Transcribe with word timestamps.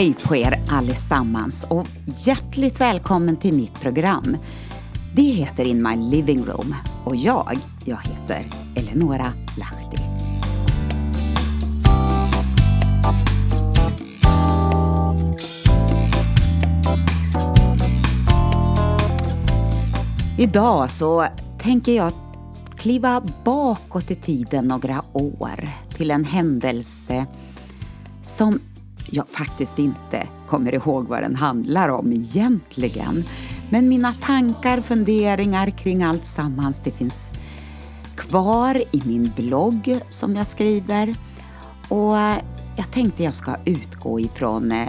Hej 0.00 0.14
på 0.28 0.36
er 0.36 0.62
allesammans 0.68 1.66
och 1.70 1.86
hjärtligt 2.06 2.80
välkommen 2.80 3.36
till 3.36 3.54
mitt 3.54 3.80
program. 3.80 4.36
Det 5.14 5.22
heter 5.22 5.66
In 5.66 5.82
My 5.82 5.96
Living 5.96 6.44
Room 6.44 6.74
och 7.04 7.16
jag, 7.16 7.58
jag 7.84 7.96
heter 7.96 8.44
Eleonora 8.76 9.32
Lahti. 9.58 9.96
Idag 20.38 20.90
så 20.90 21.26
tänker 21.58 21.92
jag 21.92 22.12
kliva 22.76 23.22
bakåt 23.44 24.10
i 24.10 24.14
tiden 24.14 24.64
några 24.64 25.02
år 25.12 25.68
till 25.96 26.10
en 26.10 26.24
händelse 26.24 27.26
som 28.22 28.60
jag 29.10 29.28
faktiskt 29.28 29.78
inte 29.78 30.28
kommer 30.48 30.74
ihåg 30.74 31.08
vad 31.08 31.22
den 31.22 31.36
handlar 31.36 31.88
om 31.88 32.12
egentligen. 32.12 33.24
Men 33.70 33.88
mina 33.88 34.12
tankar, 34.12 34.80
funderingar 34.80 35.70
kring 35.70 36.02
allt 36.02 36.24
sammans, 36.24 36.80
det 36.84 36.90
finns 36.90 37.32
kvar 38.16 38.82
i 38.92 39.02
min 39.04 39.32
blogg 39.36 40.00
som 40.10 40.36
jag 40.36 40.46
skriver. 40.46 41.14
Och 41.88 42.18
eh, 42.18 42.36
jag 42.76 42.90
tänkte 42.92 43.22
jag 43.22 43.34
ska 43.34 43.56
utgå 43.64 44.20
ifrån 44.20 44.72
eh, 44.72 44.88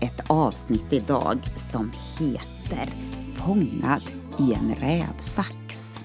ett 0.00 0.20
avsnitt 0.26 0.92
idag 0.92 1.38
som 1.56 1.92
heter 2.18 2.88
Fångad 3.36 4.02
i 4.38 4.52
en 4.52 4.74
rävsax. 4.80 6.00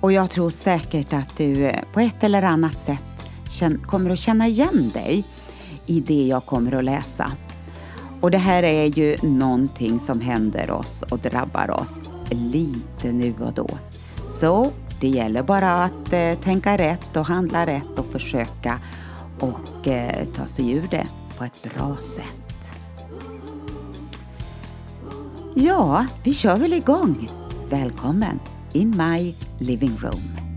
Och 0.00 0.12
jag 0.12 0.30
tror 0.30 0.50
säkert 0.50 1.12
att 1.12 1.36
du 1.36 1.66
eh, 1.66 1.82
på 1.92 2.00
ett 2.00 2.24
eller 2.24 2.42
annat 2.42 2.78
sätt 2.78 3.02
kommer 3.86 4.10
att 4.10 4.18
känna 4.18 4.48
igen 4.48 4.90
dig 4.94 5.24
i 5.88 6.00
det 6.00 6.26
jag 6.26 6.46
kommer 6.46 6.74
att 6.74 6.84
läsa. 6.84 7.32
Och 8.20 8.30
det 8.30 8.38
här 8.38 8.62
är 8.62 8.84
ju 8.84 9.16
någonting 9.22 10.00
som 10.00 10.20
händer 10.20 10.70
oss 10.70 11.02
och 11.02 11.18
drabbar 11.18 11.70
oss 11.70 12.00
lite 12.30 13.12
nu 13.12 13.34
och 13.40 13.52
då. 13.52 13.68
Så 14.28 14.70
det 15.00 15.08
gäller 15.08 15.42
bara 15.42 15.84
att 15.84 16.12
eh, 16.12 16.34
tänka 16.34 16.78
rätt 16.78 17.16
och 17.16 17.26
handla 17.26 17.66
rätt 17.66 17.98
och 17.98 18.06
försöka 18.06 18.80
och 19.40 19.88
eh, 19.88 20.26
ta 20.36 20.46
sig 20.46 20.70
ur 20.70 20.88
det 20.90 21.06
på 21.38 21.44
ett 21.44 21.74
bra 21.74 21.96
sätt. 21.96 22.48
Ja, 25.54 26.06
vi 26.24 26.34
kör 26.34 26.56
väl 26.56 26.72
igång. 26.72 27.30
Välkommen 27.70 28.40
in 28.72 28.96
my 28.96 29.34
living 29.58 29.96
room. 30.02 30.47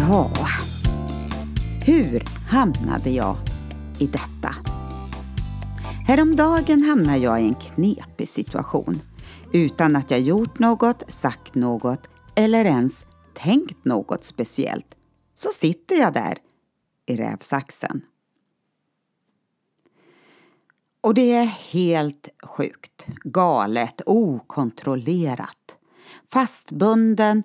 Ja, 0.00 0.30
hur 1.84 2.24
hamnade 2.48 3.10
jag 3.10 3.36
i 3.98 4.06
detta? 4.06 4.54
Häromdagen 6.06 6.82
hamnade 6.82 7.18
jag 7.18 7.42
i 7.42 7.44
en 7.44 7.54
knepig 7.54 8.28
situation 8.28 9.00
utan 9.52 9.96
att 9.96 10.10
jag 10.10 10.20
gjort 10.20 10.58
något, 10.58 11.02
sagt 11.08 11.54
något 11.54 12.08
eller 12.34 12.64
ens 12.64 13.06
tänkt 13.34 13.84
något 13.84 14.24
speciellt. 14.24 14.94
Så 15.34 15.48
sitter 15.48 15.96
jag 15.96 16.12
där 16.12 16.38
i 17.06 17.16
rävsaxen. 17.16 18.02
Och 21.00 21.14
det 21.14 21.32
är 21.32 21.44
helt 21.44 22.28
sjukt, 22.42 23.06
galet, 23.24 24.00
okontrollerat. 24.06 25.76
Fastbunden 26.32 27.42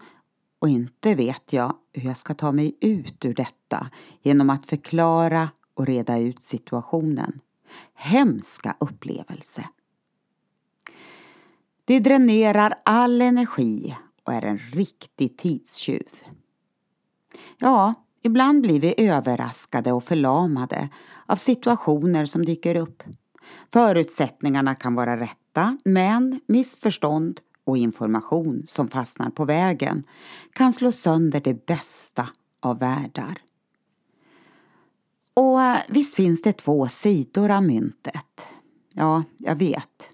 och 0.66 0.70
inte 0.70 1.16
vet 1.16 1.54
jag 1.54 1.76
hur 1.94 2.08
jag 2.08 2.18
ska 2.18 2.34
ta 2.34 2.52
mig 2.52 2.78
ut 2.82 3.26
ur 3.26 3.34
detta 3.34 3.90
genom 4.22 4.50
att 4.50 4.66
förklara 4.66 5.50
och 5.74 5.86
reda 5.88 6.20
ut 6.20 6.42
situationen. 6.42 7.40
Hemska 7.94 8.76
upplevelse. 8.80 9.70
Det 11.86 12.00
dränerar 12.00 12.74
all 12.86 13.22
energi 13.22 13.96
och 14.24 14.34
är 14.34 14.42
en 14.42 14.58
riktig 14.58 15.38
tidstjuv. 15.38 16.10
Ja, 17.58 17.94
ibland 18.24 18.62
blir 18.62 18.80
vi 18.80 18.94
överraskade 18.98 19.92
och 19.92 20.04
förlamade 20.04 20.90
av 21.26 21.36
situationer 21.36 22.26
som 22.26 22.46
dyker 22.46 22.76
upp. 22.76 23.04
Förutsättningarna 23.74 24.76
kan 24.76 24.96
vara 24.96 25.20
rätta, 25.20 25.78
men 25.86 26.42
missförstånd 26.48 27.40
och 27.66 27.78
information 27.78 28.64
som 28.68 28.88
fastnar 28.88 29.30
på 29.30 29.46
vägen 29.46 30.04
kan 30.54 30.74
slå 30.74 30.92
sönder 30.92 31.42
det 31.42 31.66
bästa 31.66 32.30
av 32.60 32.80
världar. 32.80 33.42
Och 35.34 35.62
eh, 35.62 35.78
visst 35.90 36.16
finns 36.16 36.42
det 36.42 36.54
två 36.54 36.88
sidor 36.88 37.52
av 37.52 37.64
myntet. 37.64 38.48
Ja, 38.94 39.24
jag 39.38 39.56
vet. 39.56 40.12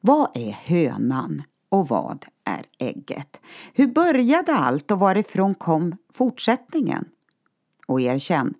Vad 0.00 0.30
är 0.34 0.52
hönan 0.52 1.42
och 1.68 1.88
vad 1.88 2.26
är 2.44 2.66
ägget? 2.78 3.40
Hur 3.72 3.86
började 3.86 4.54
allt 4.54 4.90
och 4.90 4.98
varifrån 4.98 5.54
kom 5.54 5.96
fortsättningen? 6.12 7.04
Och 7.86 8.00
erkänn, 8.00 8.54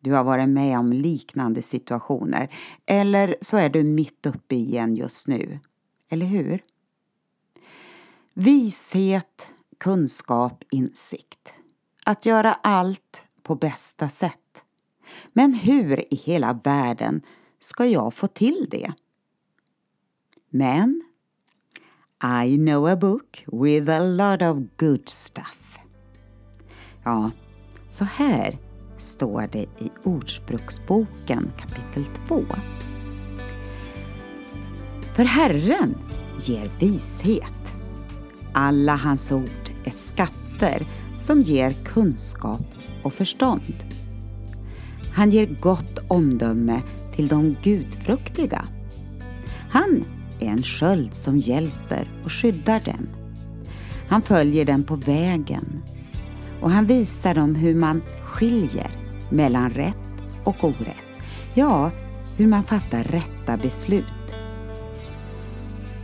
du 0.00 0.12
har 0.12 0.24
varit 0.24 0.48
med 0.48 0.78
om 0.78 0.92
liknande 0.92 1.62
situationer 1.62 2.48
eller 2.86 3.36
så 3.40 3.56
är 3.56 3.68
du 3.68 3.84
mitt 3.84 4.26
uppe 4.26 4.54
i 4.54 4.76
en 4.76 4.96
just 4.96 5.28
nu. 5.28 5.58
Eller 6.10 6.26
hur? 6.26 6.62
Vishet, 8.40 9.48
kunskap, 9.78 10.64
insikt. 10.70 11.52
Att 12.04 12.26
göra 12.26 12.54
allt 12.54 13.22
på 13.42 13.54
bästa 13.54 14.08
sätt. 14.08 14.64
Men 15.32 15.54
hur 15.54 16.14
i 16.14 16.16
hela 16.16 16.52
världen 16.64 17.22
ska 17.60 17.86
jag 17.86 18.14
få 18.14 18.26
till 18.26 18.66
det? 18.70 18.92
Men 20.50 21.02
I 22.44 22.56
know 22.56 22.86
a 22.86 22.96
book 22.96 23.44
with 23.46 23.90
a 23.90 24.00
lot 24.00 24.42
of 24.42 24.58
good 24.76 25.08
stuff. 25.08 25.78
Ja, 27.04 27.30
så 27.88 28.04
här 28.04 28.58
står 28.98 29.48
det 29.52 29.62
i 29.62 29.90
Ordspråksboken 30.04 31.52
kapitel 31.58 32.04
2. 32.28 32.44
För 35.16 35.24
Herren 35.24 35.94
ger 36.40 36.70
vishet 36.80 37.67
alla 38.58 38.96
hans 38.96 39.32
ord 39.32 39.70
är 39.84 39.90
skatter 39.90 40.86
som 41.16 41.42
ger 41.42 41.70
kunskap 41.70 42.66
och 43.02 43.12
förstånd. 43.12 43.74
Han 45.14 45.30
ger 45.30 45.46
gott 45.60 45.98
omdöme 46.08 46.82
till 47.16 47.28
de 47.28 47.56
gudfruktiga. 47.62 48.64
Han 49.70 50.04
är 50.40 50.48
en 50.48 50.62
sköld 50.62 51.14
som 51.14 51.38
hjälper 51.38 52.10
och 52.24 52.32
skyddar 52.32 52.80
dem. 52.80 53.08
Han 54.08 54.22
följer 54.22 54.64
dem 54.64 54.84
på 54.84 54.96
vägen 54.96 55.82
och 56.62 56.70
han 56.70 56.86
visar 56.86 57.34
dem 57.34 57.54
hur 57.54 57.74
man 57.74 58.02
skiljer 58.22 58.90
mellan 59.30 59.70
rätt 59.70 59.96
och 60.44 60.64
orätt. 60.64 61.20
Ja, 61.54 61.90
hur 62.36 62.46
man 62.46 62.64
fattar 62.64 63.04
rätta 63.04 63.56
beslut. 63.56 64.17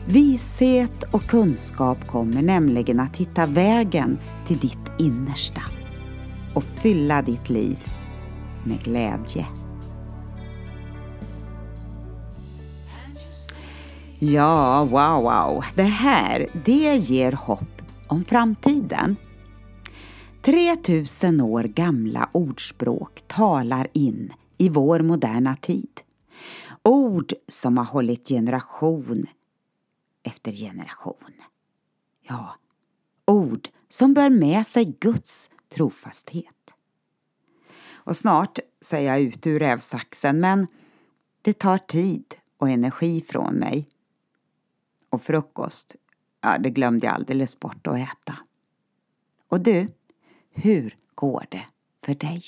Vishet 0.07 1.03
och 1.13 1.23
kunskap 1.23 2.07
kommer 2.07 2.43
nämligen 2.43 3.01
att 3.01 3.17
hitta 3.17 3.47
vägen 3.47 4.19
till 4.47 4.59
ditt 4.59 4.91
innersta 4.99 5.63
och 6.55 6.65
fylla 6.65 7.23
ditt 7.23 7.49
liv 7.49 7.79
med 8.65 8.83
glädje. 8.85 9.47
Ja, 14.19 14.85
wow, 14.85 15.23
wow. 15.23 15.65
Det 15.75 15.83
här, 15.83 16.47
det 16.65 16.97
ger 16.97 17.33
hopp 17.33 17.83
om 18.09 18.25
framtiden. 18.25 19.17
3000 20.43 21.41
år 21.41 21.63
gamla 21.63 22.29
ordspråk 22.33 23.23
talar 23.27 23.89
in 23.93 24.33
i 24.59 24.69
vår 24.69 25.01
moderna 25.01 25.57
tid. 25.57 26.01
Ord 26.83 27.33
som 27.49 27.77
har 27.79 27.85
hållit 27.85 28.29
generation 28.29 29.27
efter 30.25 30.53
generation. 30.53 31.33
Ja, 32.23 32.55
ord 33.27 33.69
som 33.89 34.15
bär 34.15 34.31
med 34.31 34.67
sig 34.67 34.85
Guds 35.01 35.51
trofasthet. 35.69 36.75
Och 37.93 38.17
snart 38.17 38.59
så 38.81 38.97
är 38.97 39.01
jag 39.01 39.21
ute 39.21 39.51
ur 39.51 39.59
rävsaxen 39.59 40.41
men 40.41 40.67
det 41.43 41.53
tar 41.53 41.79
tid 41.79 42.35
och 42.57 42.71
energi 42.71 43.25
från 43.29 43.55
mig. 43.55 43.87
Och 45.11 45.23
frukost, 45.23 45.97
ja 46.41 46.59
det 46.59 46.71
glömde 46.71 47.07
jag 47.07 47.15
alldeles 47.15 47.61
bort 47.61 47.87
att 47.87 47.99
äta. 47.99 48.39
Och 49.49 49.61
du, 49.61 49.87
hur 50.51 50.97
går 51.15 51.47
det 51.51 51.67
för 52.05 52.15
dig? 52.15 52.43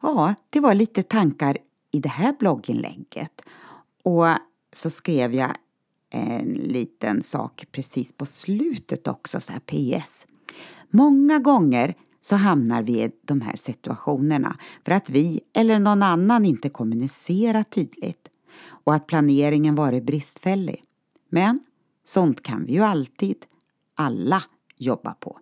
Ja, 0.00 0.34
det 0.50 0.60
var 0.60 0.74
lite 0.74 1.02
tankar 1.02 1.58
i 1.90 2.00
det 2.00 2.08
här 2.08 2.34
blogginlägget. 2.38 3.40
Och 4.02 4.26
så 4.76 4.90
skrev 4.90 5.34
jag 5.34 5.50
en 6.10 6.48
liten 6.48 7.22
sak 7.22 7.66
precis 7.72 8.12
på 8.12 8.26
slutet 8.26 9.08
också, 9.08 9.40
så 9.40 9.52
här 9.52 9.60
PS. 9.60 10.26
Många 10.90 11.38
gånger 11.38 11.94
så 12.20 12.36
hamnar 12.36 12.82
vi 12.82 13.02
i 13.02 13.10
de 13.22 13.40
här 13.40 13.56
situationerna 13.56 14.56
för 14.84 14.92
att 14.92 15.10
vi 15.10 15.40
eller 15.52 15.78
någon 15.78 16.02
annan 16.02 16.44
inte 16.44 16.68
kommunicerar 16.68 17.62
tydligt 17.62 18.28
och 18.84 18.94
att 18.94 19.06
planeringen 19.06 19.74
varit 19.74 20.04
bristfällig. 20.04 20.82
Men 21.28 21.60
sånt 22.04 22.42
kan 22.42 22.64
vi 22.64 22.72
ju 22.72 22.80
alltid, 22.80 23.36
alla, 23.94 24.42
jobba 24.76 25.14
på. 25.14 25.38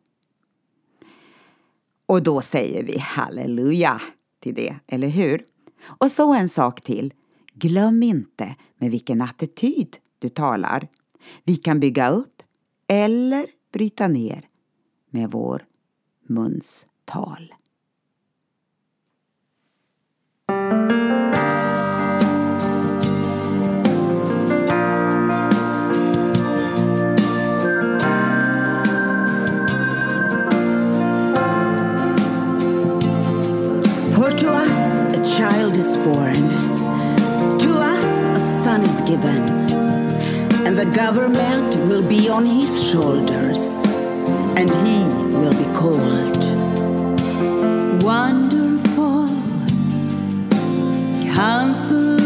Och 2.07 2.23
då 2.23 2.41
säger 2.41 2.83
vi 2.83 2.99
halleluja 2.99 4.01
till 4.41 4.55
det, 4.55 4.77
eller 4.87 5.09
hur? 5.09 5.45
Och 5.83 6.11
så 6.11 6.35
en 6.35 6.49
sak 6.49 6.81
till. 6.81 7.15
Glöm 7.55 8.03
inte 8.03 8.57
med 8.79 8.91
vilken 8.91 9.23
attityd 9.23 9.97
du 10.19 10.29
talar. 10.29 10.89
Vi 11.45 11.57
kan 11.57 11.81
bygga 11.81 12.09
upp 12.09 12.43
eller 12.89 13.47
bryta 13.73 14.09
ner 14.09 14.49
med 15.11 15.31
vår 15.31 15.65
muns 16.29 16.87
tal. 17.05 17.55
Born, 36.07 36.43
to 37.59 37.71
us 37.95 38.09
a 38.39 38.43
son 38.63 38.81
is 38.83 39.01
given, 39.11 39.43
and 40.65 40.75
the 40.79 40.89
government 41.03 41.75
will 41.89 42.07
be 42.17 42.29
on 42.29 42.47
his 42.47 42.71
shoulders, 42.91 43.63
and 44.59 44.69
he 44.87 44.99
will 45.41 45.57
be 45.63 45.69
called 45.81 46.43
Wonderful 48.05 49.27
Counselor, 51.35 52.26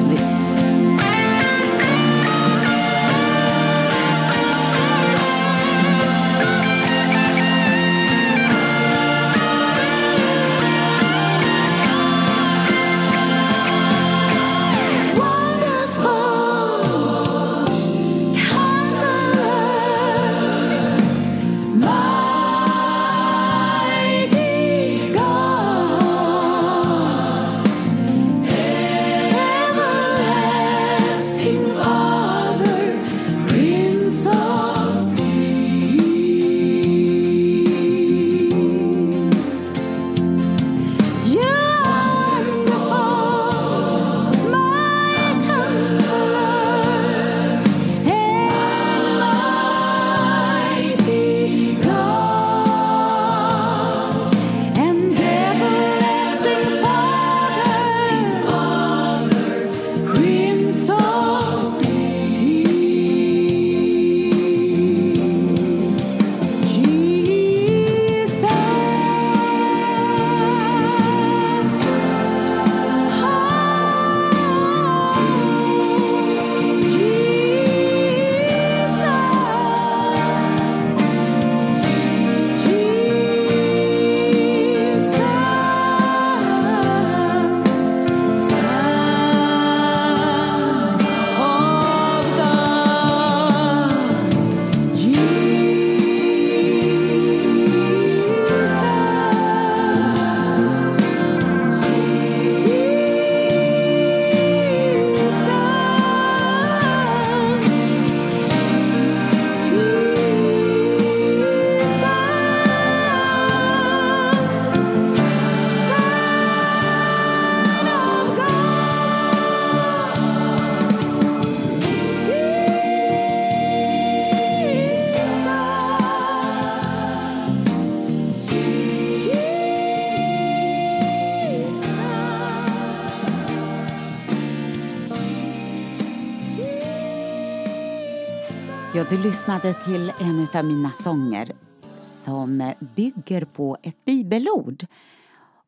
Du 139.11 139.17
lyssnade 139.17 139.73
till 139.73 140.13
en 140.19 140.47
av 140.53 140.65
mina 140.65 140.91
sånger 140.91 141.51
som 141.99 142.73
bygger 142.95 143.45
på 143.45 143.77
ett 143.83 144.05
bibelord. 144.05 144.85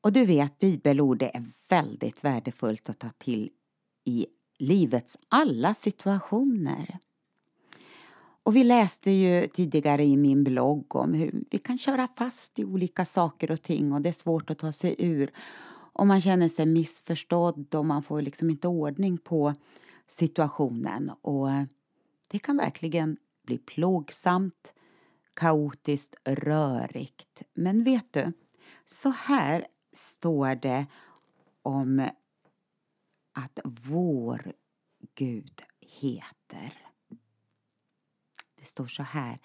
Och 0.02 0.14
du 0.14 0.26
vet, 0.26 0.60
bibelord 0.60 1.22
är 1.22 1.44
väldigt 1.70 2.24
värdefullt 2.24 2.90
att 2.90 3.00
ta 3.00 3.10
till 3.10 3.50
i 4.06 4.26
livets 4.60 5.18
alla 5.30 5.74
situationer. 5.74 7.00
Och 8.44 8.56
vi 8.56 8.64
läste 8.64 9.12
ju 9.12 9.48
tidigare 9.48 10.04
i 10.04 10.18
min 10.18 10.44
blogg 10.44 10.96
om 10.96 11.14
hur 11.14 11.44
vi 11.52 11.58
kan 11.58 11.78
köra 11.78 12.08
fast 12.08 12.60
i 12.60 12.66
olika 12.66 13.06
saker 13.06 13.52
och 13.52 13.62
ting 13.62 13.94
och 13.94 14.02
det 14.02 14.10
är 14.10 14.14
svårt 14.14 14.50
att 14.50 14.60
ta 14.60 14.72
sig 14.72 14.96
ur. 14.98 15.32
Och 15.94 16.08
man 16.08 16.22
känner 16.22 16.48
sig 16.48 16.66
missförstådd 16.66 17.76
och 17.76 17.86
man 17.86 18.04
får 18.04 18.22
liksom 18.22 18.50
inte 18.50 18.68
ordning 18.68 19.18
på 19.18 19.54
situationen. 20.08 21.12
Och 21.22 21.50
det 22.28 22.40
kan 22.40 22.58
verkligen 22.58 23.18
bli 23.44 23.58
plågsamt, 23.58 24.74
kaotiskt, 25.34 26.16
rörigt. 26.26 27.42
Men 27.54 27.84
vet 27.84 28.14
du, 28.14 28.34
så 28.86 29.10
här 29.10 29.68
står 29.94 30.56
det 30.56 30.86
om 31.62 32.10
att 33.34 33.60
vår 33.64 34.54
Gud 35.16 35.62
heter. 35.80 36.78
Det 38.56 38.66
står 38.66 38.88
så 38.88 39.04
här. 39.04 39.40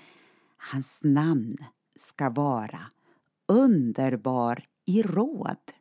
Hans 0.57 1.05
namn 1.05 1.57
ska 1.97 2.31
vara 2.31 2.81
underbar 3.47 4.69
i 4.85 5.02
råd. 5.02 5.73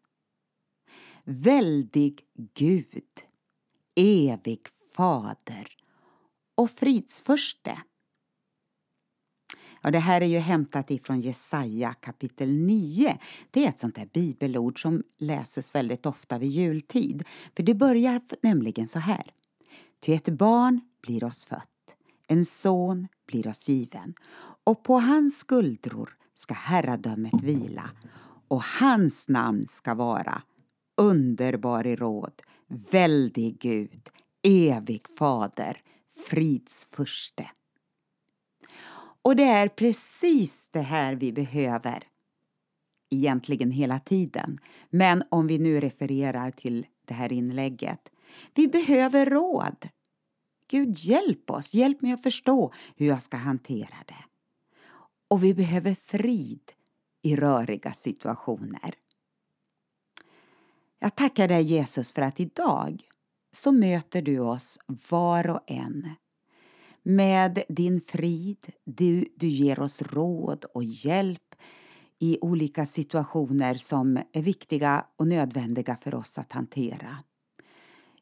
Väldig 1.24 2.26
Gud, 2.54 3.24
evig 3.96 4.68
fader 4.94 5.78
och 6.56 6.72
fridsförste. 6.72 7.82
Ja, 9.88 9.92
det 9.92 10.00
här 10.00 10.22
är 10.22 10.26
ju 10.26 10.38
hämtat 10.38 10.92
ifrån 10.92 11.22
Jesaja 11.22 11.94
kapitel 11.94 12.54
9. 12.54 13.18
Det 13.52 13.66
är 13.66 13.70
ett 13.70 13.80
sånt 13.80 13.96
där 13.96 14.10
bibelord 14.14 14.82
som 14.82 15.04
läses 15.18 15.76
väldigt 15.76 16.06
ofta 16.06 16.38
vid 16.38 16.50
jultid. 16.50 17.24
För 17.56 17.64
det 17.64 17.74
börjar 17.74 18.22
nämligen 18.42 18.88
så 18.88 19.00
här. 19.00 19.32
Ty 20.00 20.14
ett 20.14 20.30
barn 20.30 20.82
blir 21.02 21.24
oss 21.24 21.46
fött, 21.46 21.96
en 22.28 22.46
son 22.46 23.08
blir 23.28 23.48
oss 23.48 23.70
given 23.70 24.14
och 24.64 24.84
på 24.84 25.00
hans 25.00 25.38
skuldror 25.38 26.18
ska 26.36 26.54
herradömet 26.54 27.42
vila 27.44 27.90
och 28.48 28.64
hans 28.64 29.30
namn 29.30 29.68
ska 29.68 29.94
vara 29.94 30.42
underbar 30.98 31.88
i 31.88 31.96
råd, 31.96 32.42
väldig 32.92 33.60
Gud, 33.60 34.10
evig 34.44 35.06
fader, 35.18 35.82
fridsförste. 36.30 37.50
Och 39.28 39.36
det 39.36 39.44
är 39.44 39.68
precis 39.68 40.70
det 40.70 40.82
här 40.82 41.16
vi 41.16 41.34
behöver 41.34 42.04
egentligen 43.10 43.72
hela 43.72 44.00
tiden. 44.00 44.60
Men 44.90 45.24
om 45.30 45.48
vi 45.48 45.58
nu 45.58 45.80
refererar 45.80 46.52
till 46.52 46.86
det 47.06 47.14
här 47.14 47.34
inlägget. 47.34 48.10
Vi 48.54 48.68
behöver 48.68 49.26
råd. 49.26 49.90
Gud, 50.70 50.98
hjälp 50.98 51.50
oss. 51.50 51.74
Hjälp 51.74 52.02
mig 52.02 52.12
att 52.12 52.24
förstå 52.24 52.74
hur 52.96 53.08
jag 53.08 53.22
ska 53.22 53.38
hantera 53.38 53.98
det. 54.06 54.26
Och 55.28 55.44
vi 55.44 55.54
behöver 55.54 55.96
frid 56.06 56.72
i 57.22 57.36
röriga 57.36 57.94
situationer. 57.94 58.96
Jag 61.00 61.16
tackar 61.16 61.48
dig 61.48 61.64
Jesus 61.64 62.12
för 62.12 62.22
att 62.22 62.40
idag 62.40 63.04
så 63.52 63.72
möter 63.72 64.22
du 64.22 64.40
oss 64.40 64.80
var 65.10 65.50
och 65.50 65.62
en 65.68 66.10
med 67.08 67.64
din 67.70 68.02
frid. 68.02 68.72
Du, 68.84 69.26
du 69.36 69.48
ger 69.48 69.80
oss 69.80 70.02
råd 70.02 70.66
och 70.74 70.84
hjälp 70.84 71.56
i 72.20 72.38
olika 72.42 72.86
situationer 72.86 73.76
som 73.76 74.20
är 74.34 74.42
viktiga 74.42 75.06
och 75.16 75.28
nödvändiga 75.28 75.98
för 76.02 76.16
oss 76.16 76.38
att 76.38 76.52
hantera. 76.52 77.18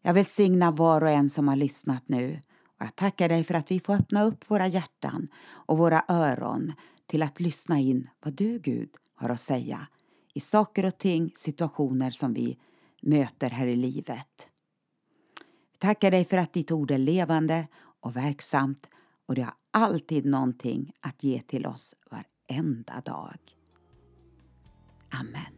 Jag 0.02 0.14
välsignar 0.14 0.72
var 0.72 1.02
och 1.02 1.10
en 1.10 1.30
som 1.30 1.48
har 1.48 1.56
lyssnat 1.56 2.04
nu 2.08 2.42
och 2.80 2.86
jag 2.86 2.96
tackar 2.96 3.30
dig 3.30 3.44
för 3.44 3.54
att 3.54 3.72
vi 3.72 3.80
får 3.80 3.94
öppna 3.94 4.24
upp 4.24 4.52
våra 4.52 4.68
hjärtan 4.68 5.28
och 5.46 5.78
våra 5.78 6.04
öron 6.08 6.74
till 7.08 7.24
att 7.24 7.40
lyssna 7.40 7.80
in 7.80 8.10
vad 8.24 8.34
du, 8.34 8.60
Gud, 8.60 8.90
har 9.16 9.30
att 9.30 9.42
säga 9.42 9.88
i 10.34 10.40
saker 10.40 10.86
och 10.86 10.98
ting, 10.98 11.32
situationer 11.36 12.12
som 12.12 12.34
vi 12.34 12.58
möter 13.02 13.50
här 13.50 13.68
i 13.68 13.76
livet. 13.76 14.50
Jag 15.72 15.80
tackar 15.80 16.12
dig 16.12 16.26
för 16.26 16.38
att 16.38 16.54
ditt 16.54 16.72
ord 16.72 16.92
är 16.92 16.98
levande 16.98 17.68
och 18.06 18.16
verksamt 18.16 18.88
och 19.28 19.36
det 19.36 19.42
har 19.42 19.54
alltid 19.72 20.26
någonting 20.26 20.92
att 21.02 21.24
ge 21.24 21.42
till 21.42 21.66
oss 21.66 21.96
varenda 22.12 23.02
dag. 23.06 23.38
Amen. 25.10 25.54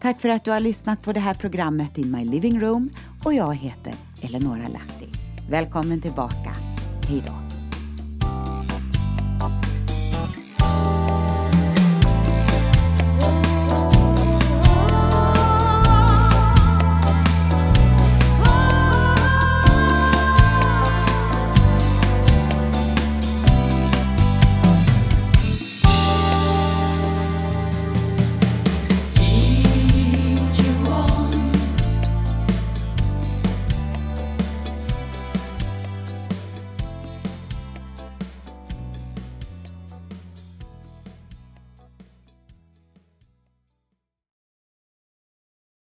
Tack 0.00 0.20
för 0.20 0.28
att 0.28 0.44
du 0.44 0.50
har 0.50 0.60
lyssnat 0.60 1.02
på 1.02 1.12
det 1.12 1.20
här 1.20 1.34
programmet 1.34 1.98
In 1.98 2.10
My 2.12 2.24
Living 2.24 2.60
Room 2.60 2.90
och 3.24 3.34
jag 3.34 3.54
heter 3.54 3.94
Eleonora 4.22 4.68
Lahti. 4.68 5.08
Välkommen 5.50 6.00
tillbaka. 6.00 6.52
Hej 7.08 7.22
då. 7.26 7.39